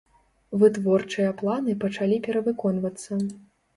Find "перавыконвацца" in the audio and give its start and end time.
2.29-3.11